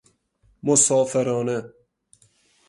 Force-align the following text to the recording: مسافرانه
مسافرانه 0.63 1.73